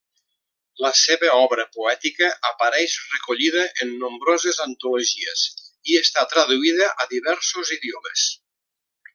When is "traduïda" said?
6.35-6.93